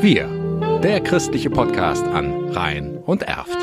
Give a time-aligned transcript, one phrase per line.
[0.00, 0.28] Wir,
[0.80, 3.58] der christliche Podcast an Rhein und Erft.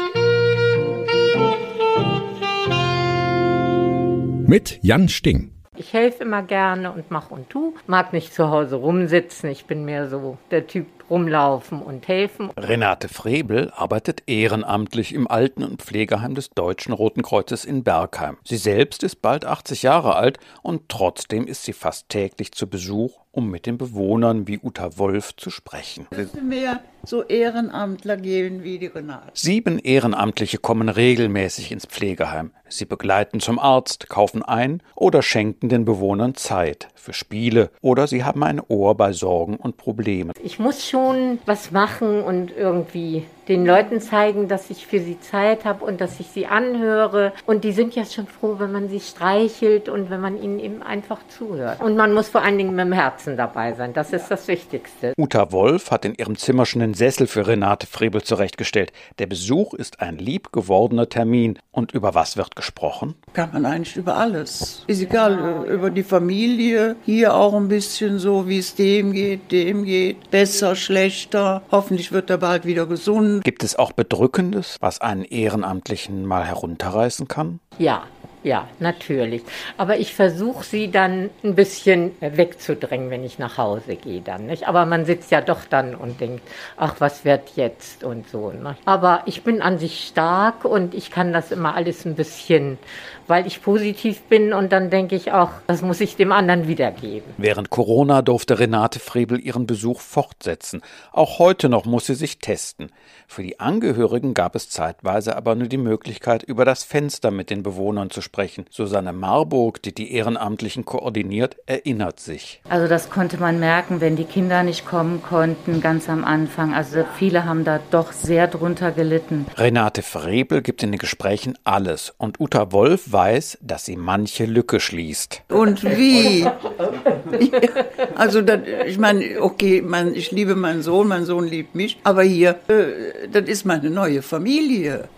[4.45, 5.53] Mit Jan Sting.
[5.77, 7.73] Ich helfe immer gerne und mach und tu.
[7.87, 9.49] Mag nicht zu Hause rumsitzen.
[9.49, 12.49] Ich bin mehr so der Typ rumlaufen und helfen.
[12.57, 18.37] Renate Frebel arbeitet ehrenamtlich im Alten- und Pflegeheim des Deutschen Roten Kreuzes in Bergheim.
[18.43, 23.19] Sie selbst ist bald 80 Jahre alt und trotzdem ist sie fast täglich zu Besuch,
[23.31, 26.07] um mit den Bewohnern wie Uta Wolf zu sprechen.
[26.41, 29.31] Mehr so Ehrenamtler geben wie die Renate.
[29.33, 32.51] Sieben Ehrenamtliche kommen regelmäßig ins Pflegeheim.
[32.67, 38.23] Sie begleiten zum Arzt, kaufen ein oder schenken den Bewohnern Zeit für Spiele oder sie
[38.23, 40.31] haben ein Ohr bei Sorgen und Problemen.
[40.41, 45.65] Ich muss schon was machen und irgendwie den Leuten zeigen, dass ich für sie Zeit
[45.65, 47.33] habe und dass ich sie anhöre.
[47.45, 50.81] Und die sind ja schon froh, wenn man sie streichelt und wenn man ihnen eben
[50.81, 51.81] einfach zuhört.
[51.81, 53.93] Und man muss vor allen Dingen mit dem Herzen dabei sein.
[53.93, 55.13] Das ist das Wichtigste.
[55.17, 58.91] Uta Wolf hat in ihrem Zimmer schon einen Sessel für Renate Frebel zurechtgestellt.
[59.19, 61.59] Der Besuch ist ein lieb gewordener Termin.
[61.71, 63.15] Und über was wird gesprochen?
[63.33, 64.83] Kann man eigentlich über alles.
[64.87, 66.95] Ist egal, über die Familie.
[67.05, 70.31] Hier auch ein bisschen so, wie es dem geht, dem geht.
[70.31, 71.61] Besser, schlechter.
[71.71, 73.34] Hoffentlich wird er bald wieder gesund.
[73.41, 77.59] Gibt es auch Bedrückendes, was einen Ehrenamtlichen mal herunterreißen kann?
[77.77, 78.03] Ja,
[78.45, 79.41] ja, natürlich.
[79.75, 84.45] Aber ich versuche sie dann ein bisschen wegzudrängen, wenn ich nach Hause gehe dann.
[84.45, 84.67] Nicht?
[84.67, 86.43] Aber man sitzt ja doch dann und denkt,
[86.77, 88.51] ach, was wird jetzt und so.
[88.51, 88.77] Ne?
[88.85, 92.77] Aber ich bin an sich stark und ich kann das immer alles ein bisschen,
[93.25, 97.33] weil ich positiv bin und dann denke ich auch, das muss ich dem anderen wiedergeben.
[97.37, 100.83] Während Corona durfte Renate Frebel ihren Besuch fortsetzen.
[101.11, 102.91] Auch heute noch muss sie sich testen.
[103.27, 107.63] Für die Angehörigen gab es zeitweise aber nur die Möglichkeit, über das Fenster mit den
[107.63, 108.34] Bewohnern zu sprechen.
[108.69, 112.61] Susanne Marburg, die die Ehrenamtlichen koordiniert, erinnert sich.
[112.69, 116.73] Also das konnte man merken, wenn die Kinder nicht kommen konnten, ganz am Anfang.
[116.73, 119.45] Also viele haben da doch sehr drunter gelitten.
[119.57, 124.79] Renate Frebel gibt in den Gesprächen alles und Uta Wolf weiß, dass sie manche Lücke
[124.79, 125.43] schließt.
[125.49, 126.45] Und wie?
[128.15, 132.23] also, das, ich meine, okay, man, ich liebe meinen Sohn, mein Sohn liebt mich, aber
[132.23, 135.09] hier, äh, das ist meine neue Familie.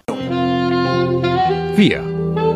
[1.75, 2.16] Wir,